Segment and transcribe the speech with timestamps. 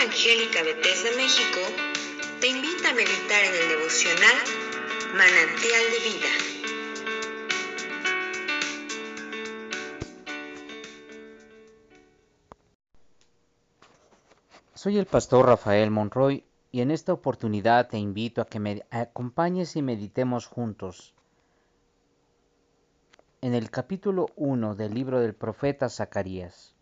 [0.00, 1.60] Evangélica Bethesda México
[2.40, 4.36] te invita a meditar en el devocional
[5.12, 6.32] Manantial de Vida.
[14.72, 19.76] Soy el pastor Rafael Monroy y en esta oportunidad te invito a que me acompañes
[19.76, 21.12] y meditemos juntos
[23.42, 26.74] en el capítulo 1 del libro del profeta Zacarías.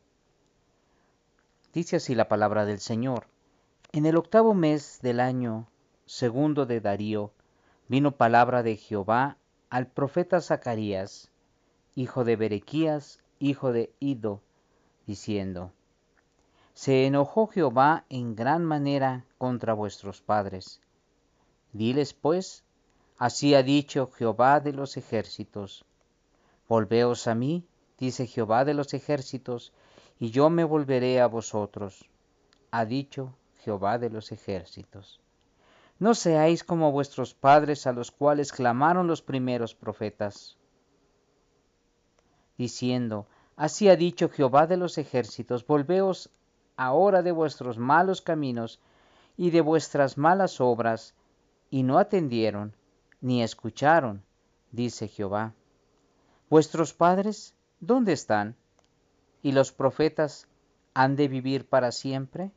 [1.73, 3.27] Dice así la palabra del Señor.
[3.93, 5.69] En el octavo mes del año
[6.07, 7.33] segundo de Darío,
[7.89, 9.37] vino palabra de Jehová
[9.71, 11.31] al profeta Zacarías,
[11.95, 14.43] hijo de Berequías, hijo de Ido,
[15.07, 15.73] diciendo,
[16.73, 20.81] Se enojó Jehová en gran manera contra vuestros padres.
[21.73, 22.65] Diles pues,
[23.19, 25.85] así ha dicho Jehová de los ejércitos,
[26.69, 27.67] Volveos a mí,
[27.99, 29.73] dice Jehová de los ejércitos,
[30.19, 32.09] y yo me volveré a vosotros,
[32.71, 35.21] ha dicho Jehová de los ejércitos.
[35.99, 40.57] No seáis como vuestros padres a los cuales clamaron los primeros profetas,
[42.57, 46.31] diciendo, Así ha dicho Jehová de los ejércitos, volveos
[46.77, 48.79] ahora de vuestros malos caminos
[49.37, 51.15] y de vuestras malas obras,
[51.71, 52.73] y no atendieron,
[53.21, 54.23] ni escucharon,
[54.71, 55.55] dice Jehová.
[56.49, 58.55] Vuestros padres, ¿dónde están?
[59.43, 60.47] Y los profetas
[60.95, 62.51] han de vivir para siempre?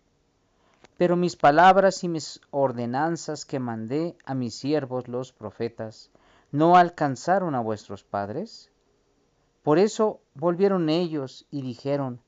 [0.98, 6.12] Pero mis palabras y mis ordenanzas que mandé a mis siervos los profetas,
[6.52, 8.70] ¿no alcanzaron a vuestros padres?
[9.64, 12.20] Por eso volvieron ellos y dijeron,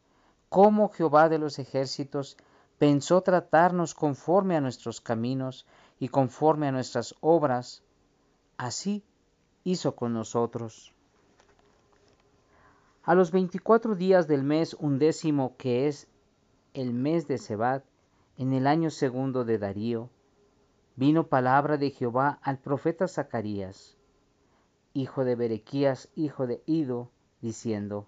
[0.49, 2.37] ¿cómo Jehová de los ejércitos
[2.77, 5.65] pensó tratarnos conforme a nuestros caminos
[5.99, 7.81] y conforme a nuestras obras?
[8.57, 9.03] Así
[9.63, 10.92] hizo con nosotros.
[13.05, 16.07] A los veinticuatro días del mes undécimo, que es
[16.73, 17.83] el mes de Sebat,
[18.37, 20.09] en el año segundo de Darío,
[20.95, 23.97] vino palabra de Jehová al profeta Zacarías,
[24.93, 27.11] hijo de Berequías, hijo de Ido,
[27.41, 28.07] diciendo,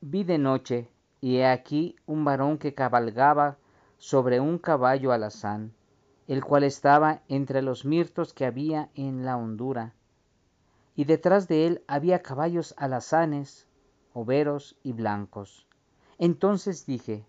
[0.00, 3.56] Vi de noche, y he aquí un varón que cabalgaba
[3.98, 5.72] sobre un caballo alazán,
[6.26, 9.94] el cual estaba entre los mirtos que había en la hondura,
[10.96, 13.68] y detrás de él había caballos alazanes,
[14.16, 15.66] overos y blancos.
[16.16, 17.26] Entonces dije,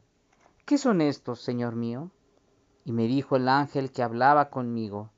[0.65, 2.11] ¿qué son estos, Señor mío?
[2.85, 5.09] Y me dijo el ángel que hablaba conmigo,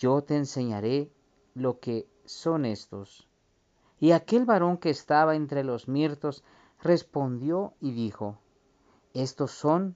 [0.00, 1.12] yo te enseñaré
[1.54, 3.28] lo que son estos.
[4.00, 6.42] Y aquel varón que estaba entre los mirtos
[6.82, 8.38] respondió y dijo,
[9.12, 9.94] estos son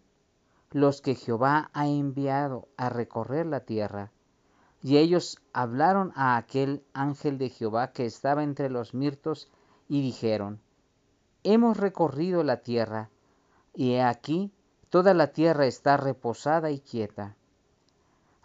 [0.70, 4.12] los que Jehová ha enviado a recorrer la tierra.
[4.80, 9.50] Y ellos hablaron a aquel ángel de Jehová que estaba entre los mirtos
[9.88, 10.60] y dijeron,
[11.44, 13.10] hemos recorrido la tierra,
[13.75, 14.53] y he aquí
[14.91, 17.37] toda la tierra está reposada y quieta.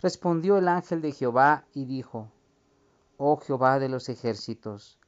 [0.02, 2.30] Respondió el ángel de Jehová y dijo,
[3.18, 5.00] Oh Jehová de los ejércitos,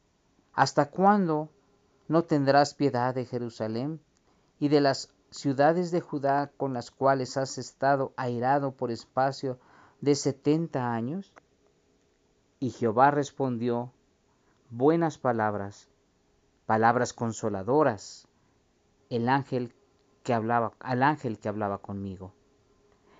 [0.53, 1.49] ¿hasta cuándo
[2.07, 3.99] no tendrás piedad de Jerusalén
[4.59, 9.59] y de las ciudades de Judá con las cuales has estado airado por espacio
[9.99, 11.33] de setenta años?
[12.59, 13.91] Y Jehová respondió,
[14.69, 15.89] Buenas palabras
[16.65, 18.27] palabras consoladoras
[19.09, 19.73] el ángel
[20.23, 22.33] que hablaba al ángel que hablaba conmigo.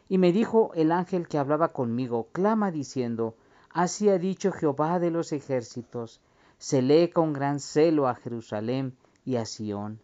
[0.10, 3.36] Y me dijo el ángel que hablaba conmigo, clama diciendo,
[3.70, 6.22] Así ha dicho Jehová de los ejércitos,
[6.58, 8.96] se lee con gran celo a Jerusalén
[9.26, 10.00] y a Sión.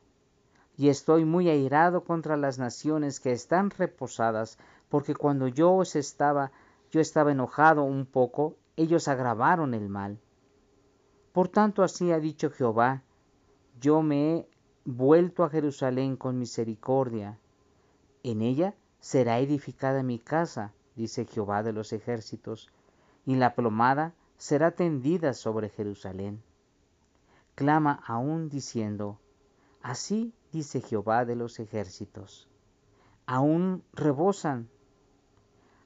[0.78, 4.58] Y estoy muy airado contra las naciones que están reposadas,
[4.90, 6.52] porque cuando yo os estaba,
[6.92, 10.20] yo estaba enojado un poco, ellos agravaron el mal.
[11.32, 13.04] Por tanto así ha dicho Jehová,
[13.82, 14.48] yo me he
[14.86, 17.40] vuelto a Jerusalén con misericordia.
[18.22, 22.70] En ella será edificada mi casa, dice Jehová de los ejércitos,
[23.26, 26.44] y la plomada será tendida sobre Jerusalén.
[27.56, 29.20] Clama aún diciendo,
[29.82, 32.48] Así dice Jehová de los ejércitos.
[33.26, 34.70] Aún rebosan,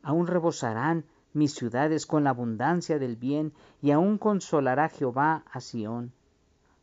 [0.04, 6.12] aún rebosarán mis ciudades con la abundancia del bien, y aún consolará Jehová a Sión,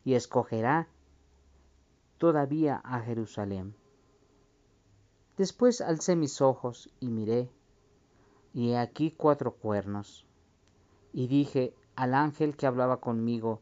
[0.03, 0.87] y escogerá
[2.23, 3.75] todavía a Jerusalén.
[5.35, 7.49] Después alcé mis ojos y miré,
[8.53, 10.25] y he aquí cuatro cuernos.
[11.11, 13.59] Y dije al ángel que hablaba conmigo,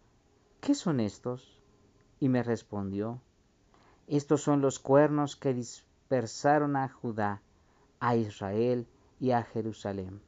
[0.59, 1.57] ¿qué son estos?
[2.19, 3.19] Y me respondió,
[4.05, 7.41] estos son los cuernos que dispersaron a Judá,
[7.99, 8.85] a Israel
[9.19, 10.21] y a Jerusalén.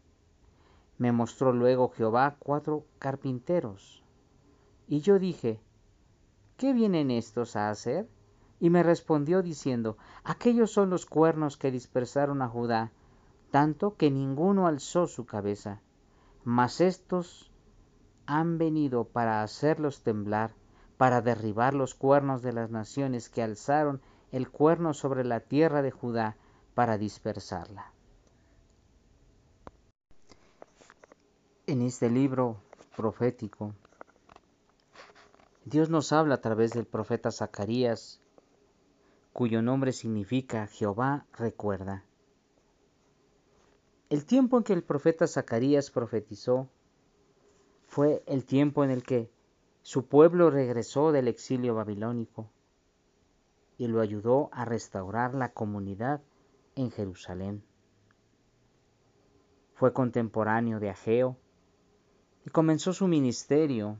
[0.97, 4.01] Me mostró luego Jehová cuatro carpinteros.
[4.87, 5.59] Y yo dije,
[6.57, 8.09] ¿qué vienen estos a hacer?
[8.63, 12.91] Y me respondió diciendo, aquellos son los cuernos que dispersaron a Judá,
[13.51, 15.81] tanto que ninguno alzó su cabeza.
[16.45, 17.51] Mas estos
[18.25, 20.53] han venido para hacerlos temblar,
[20.95, 23.99] para derribar los cuernos de las naciones que alzaron
[24.31, 26.37] el cuerno sobre la tierra de Judá,
[26.73, 27.91] para dispersarla.
[31.67, 32.61] En este libro
[32.95, 33.73] profético,
[35.65, 38.22] Dios nos habla a través del profeta Zacarías,
[39.33, 42.05] cuyo nombre significa Jehová recuerda.
[44.09, 46.69] El tiempo en que el profeta Zacarías profetizó
[47.87, 49.31] fue el tiempo en el que
[49.81, 52.49] su pueblo regresó del exilio babilónico
[53.77, 56.21] y lo ayudó a restaurar la comunidad
[56.75, 57.63] en Jerusalén.
[59.73, 61.37] Fue contemporáneo de Ageo
[62.45, 63.97] y comenzó su ministerio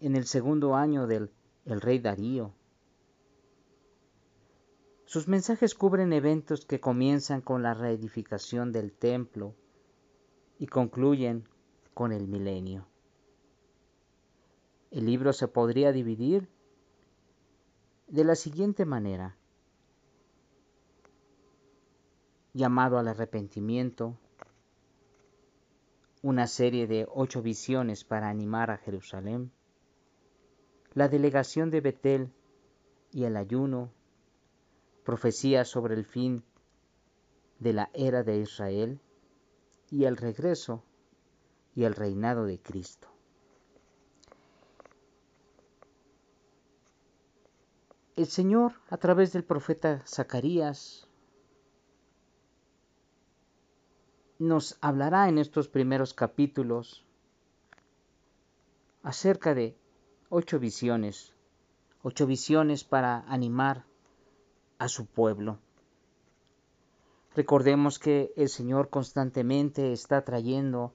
[0.00, 1.30] en el segundo año del
[1.64, 2.52] rey Darío.
[5.10, 9.56] Sus mensajes cubren eventos que comienzan con la reedificación del templo
[10.56, 11.48] y concluyen
[11.94, 12.86] con el milenio.
[14.92, 16.48] El libro se podría dividir
[18.06, 19.36] de la siguiente manera.
[22.52, 24.16] Llamado al arrepentimiento,
[26.22, 29.50] una serie de ocho visiones para animar a Jerusalén,
[30.94, 32.32] la delegación de Betel
[33.10, 33.90] y el ayuno,
[35.10, 36.44] profecía sobre el fin
[37.58, 39.00] de la era de Israel
[39.90, 40.84] y el regreso
[41.74, 43.08] y el reinado de Cristo.
[48.14, 51.08] El Señor, a través del profeta Zacarías,
[54.38, 57.04] nos hablará en estos primeros capítulos
[59.02, 59.76] acerca de
[60.28, 61.34] ocho visiones,
[62.04, 63.89] ocho visiones para animar
[64.80, 65.58] a su pueblo.
[67.36, 70.94] Recordemos que el Señor constantemente está trayendo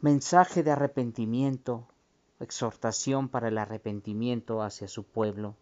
[0.00, 1.86] mensaje de arrepentimiento,
[2.40, 5.54] exhortación para el arrepentimiento hacia su pueblo,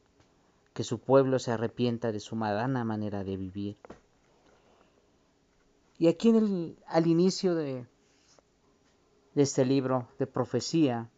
[0.73, 3.77] que su pueblo se arrepienta de su malana manera de vivir.
[5.99, 7.87] Y aquí en el, al inicio de,
[9.35, 11.11] de este libro de profecía,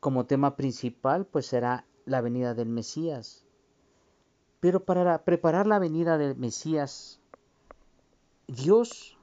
[0.00, 3.44] como tema principal, pues será la venida del Mesías.
[4.60, 7.20] Pero para preparar la venida del Mesías,
[8.46, 9.18] Dios,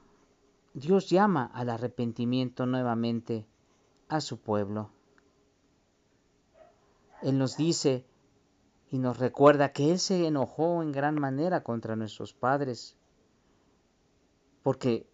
[0.74, 3.46] Dios llama al arrepentimiento nuevamente
[4.08, 4.90] a su pueblo.
[7.22, 8.04] Él nos dice
[8.90, 12.96] y nos recuerda que Él se enojó en gran manera contra nuestros padres
[14.62, 15.06] porque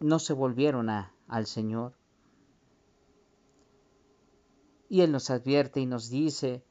[0.00, 1.94] no se volvieron a, al Señor.
[4.88, 6.62] Y Él nos advierte y nos dice,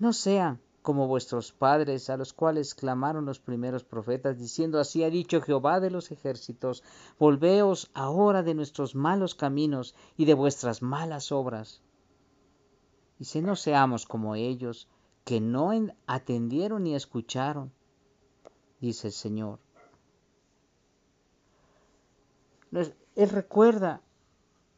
[0.00, 5.10] no sean como vuestros padres, a los cuales clamaron los primeros profetas, diciendo, así ha
[5.10, 6.82] dicho Jehová de los ejércitos,
[7.18, 11.82] volveos ahora de nuestros malos caminos y de vuestras malas obras.
[13.18, 14.88] Y si no seamos como ellos,
[15.24, 15.70] que no
[16.06, 17.70] atendieron ni escucharon,
[18.80, 19.58] dice el Señor.
[22.72, 24.00] Él recuerda,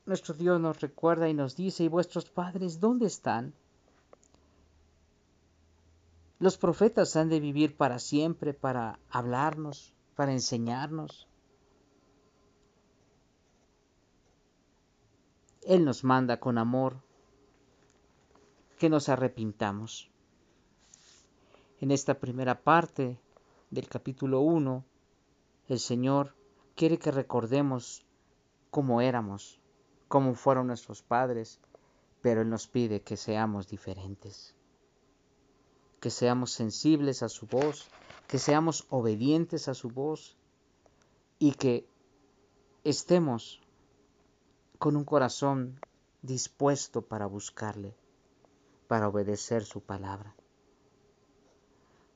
[0.04, 3.55] nuestro Dios nos recuerda y nos dice, ¿y vuestros padres dónde están?
[6.43, 11.29] Los profetas han de vivir para siempre, para hablarnos, para enseñarnos.
[15.61, 16.96] Él nos manda con amor
[18.77, 20.11] que nos arrepintamos.
[21.81, 23.20] En esta primera parte
[23.70, 24.84] del capítulo 1,
[25.69, 26.34] el Señor
[26.75, 28.05] quiere que recordemos
[28.72, 29.61] cómo éramos,
[30.08, 31.61] cómo fueron nuestros padres,
[32.20, 34.56] pero Él nos pide que seamos diferentes
[36.03, 37.87] que seamos sensibles a su voz,
[38.27, 40.37] que seamos obedientes a su voz
[41.39, 41.87] y que
[42.82, 43.61] estemos
[44.81, 45.79] con un corazón
[46.21, 47.94] dispuesto para buscarle,
[48.89, 50.35] para obedecer su palabra.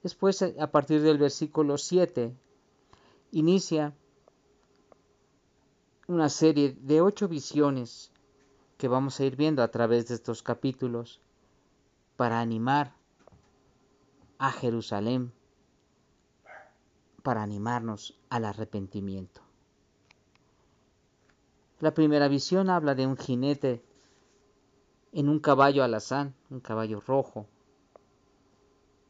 [0.03, 2.35] Después, a partir del versículo 7,
[3.31, 3.95] inicia
[6.09, 8.11] una serie de ocho visiones
[8.79, 11.21] que vamos a ir viendo a través de estos capítulos
[12.17, 12.96] para animar
[14.39, 15.33] a Jerusalén
[17.23, 19.41] para animarnos al arrepentimiento.
[21.81, 23.83] La primera visión habla de un jinete
[25.13, 27.47] en un caballo alazán, un caballo rojo,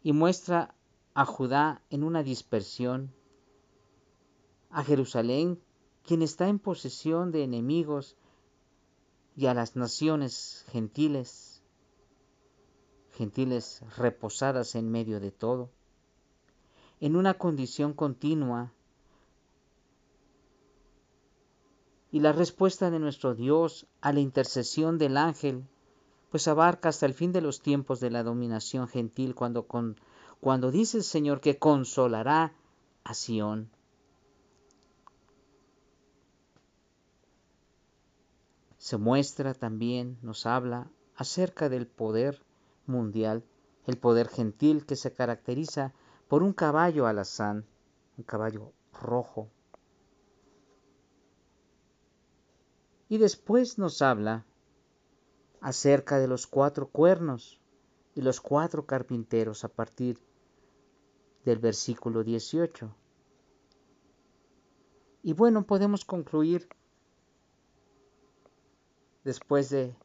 [0.02, 0.74] y muestra
[1.14, 3.12] a Judá en una dispersión,
[4.70, 5.60] a Jerusalén,
[6.04, 8.16] quien está en posesión de enemigos,
[9.36, 11.55] y a las naciones gentiles
[13.16, 15.70] gentiles reposadas en medio de todo,
[17.00, 18.72] en una condición continua.
[22.12, 25.64] Y la respuesta de nuestro Dios a la intercesión del ángel,
[26.30, 29.96] pues abarca hasta el fin de los tiempos de la dominación gentil, cuando, con,
[30.40, 32.52] cuando dice el Señor que consolará
[33.04, 33.70] a Sión.
[38.78, 42.45] Se muestra también, nos habla acerca del poder
[42.88, 43.44] mundial,
[43.86, 45.92] el poder gentil que se caracteriza
[46.28, 47.64] por un caballo alazán,
[48.16, 49.48] un caballo rojo.
[53.08, 54.44] Y después nos habla
[55.60, 57.60] acerca de los cuatro cuernos
[58.14, 60.18] y los cuatro carpinteros a partir
[61.44, 62.94] del versículo 18.
[65.22, 66.68] Y bueno, podemos concluir
[69.24, 69.96] después de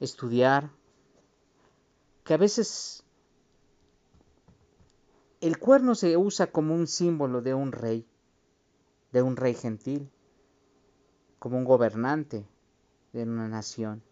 [0.00, 0.70] estudiar
[2.24, 3.04] que a veces
[5.42, 8.06] el cuerno se usa como un símbolo de un rey,
[9.12, 10.10] de un rey gentil,
[11.38, 12.46] como un gobernante
[13.12, 14.02] de una nación.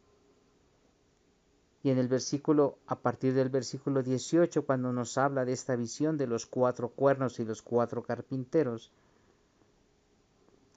[1.82, 6.18] Y en el versículo, a partir del versículo 18, cuando nos habla de esta visión
[6.18, 8.92] de los cuatro cuernos y los cuatro carpinteros,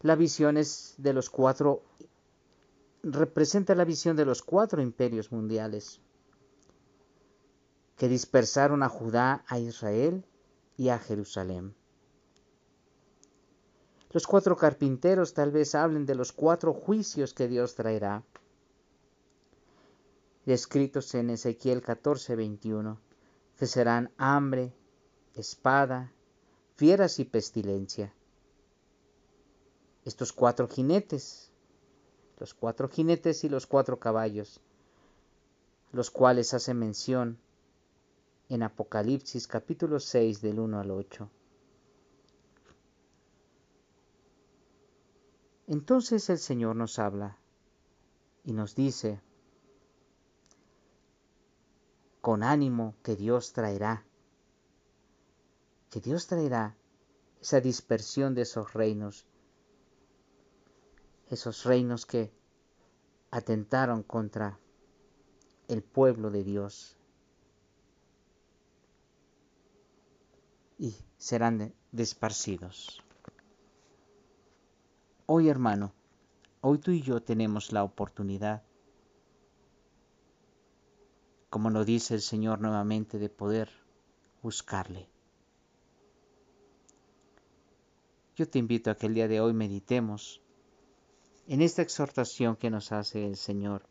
[0.01, 1.83] la visión es de los cuatro,
[3.03, 5.99] representa la visión de los cuatro imperios mundiales
[7.97, 10.25] que dispersaron a Judá, a Israel
[10.77, 11.73] y a Jerusalén.
[14.11, 18.23] Los cuatro carpinteros tal vez hablen de los cuatro juicios que Dios traerá,
[20.45, 22.99] descritos en Ezequiel 14, 21,
[23.57, 24.73] que serán hambre,
[25.33, 26.11] espada,
[26.75, 28.13] fieras y pestilencia.
[30.05, 31.51] Estos cuatro jinetes,
[32.37, 34.61] los cuatro jinetes y los cuatro caballos,
[35.91, 37.39] los cuales hace mención
[38.49, 41.29] en Apocalipsis capítulo 6 del 1 al 8.
[45.67, 47.37] Entonces el Señor nos habla
[48.43, 49.19] y nos dice,
[52.21, 54.05] con ánimo que Dios traerá,
[55.89, 56.75] que Dios traerá
[57.41, 59.25] esa dispersión de esos reinos,
[61.29, 62.31] esos reinos que
[63.31, 64.59] atentaron contra
[65.67, 66.95] el pueblo de Dios,
[70.77, 73.01] y serán desparcidos.
[75.25, 75.93] Hoy hermano,
[76.61, 78.63] hoy tú y yo tenemos la oportunidad,
[81.49, 83.69] como nos dice el Señor nuevamente, de poder
[84.41, 85.07] buscarle.
[88.35, 90.41] Yo te invito a que el día de hoy meditemos
[91.47, 93.87] en esta exhortación que nos hace el Señor.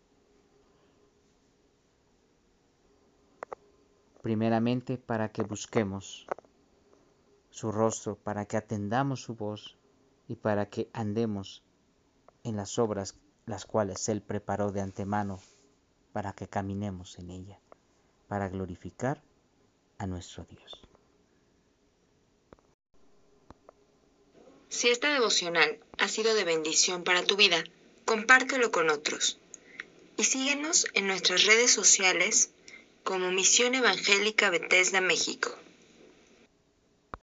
[4.23, 6.27] Primeramente para que busquemos
[7.55, 9.77] su rostro, para que atendamos su voz
[10.27, 11.63] y para que andemos
[12.43, 13.15] en las obras
[13.47, 15.41] las cuales Él preparó de antemano
[16.13, 17.61] para que caminemos en ella,
[18.27, 19.23] para glorificar
[19.99, 20.83] a nuestro Dios.
[24.69, 27.63] Si esta devocional ha sido de bendición para tu vida,
[28.05, 29.39] compártelo con otros.
[30.17, 32.51] Y síguenos en nuestras redes sociales
[33.05, 35.57] como Misión Evangélica Bethesda México.